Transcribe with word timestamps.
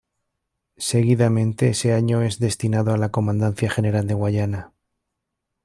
Seguidamente 0.79 1.69
ese 1.69 1.93
año, 1.93 2.23
es 2.23 2.39
destinado 2.39 2.91
a 2.91 2.97
la 2.97 3.09
Comandancia 3.11 3.69
General 3.69 4.07
de 4.07 4.15
Guayana. 4.15 4.73